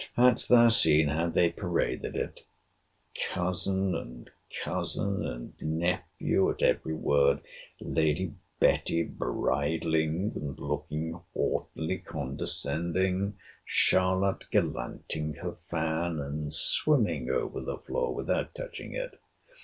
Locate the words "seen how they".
0.69-1.51